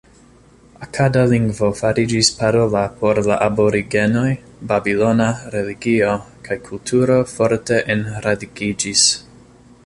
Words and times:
Akada 0.85 1.25
lingvo 1.31 1.67
fariĝis 1.79 2.29
parola 2.39 2.81
por 3.01 3.21
la 3.27 3.37
aborigenoj, 3.49 4.31
babilona 4.73 5.29
religio 5.57 6.17
kaj 6.49 6.59
kulturo 6.71 7.19
forte 7.35 7.81
enradikiĝis. 7.97 9.07